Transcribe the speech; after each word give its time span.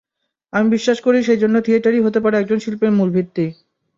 আমি 0.53 0.67
বিশ্বাস 0.69 0.97
করি, 1.01 1.17
সেই 1.23 1.39
জন্য 1.43 1.55
থিয়েটারই 1.61 2.05
হতে 2.05 2.19
পারে 2.23 2.35
একজন 2.37 2.59
শিল্পীর 2.59 2.91
ভিত্তিমূল। 3.09 3.49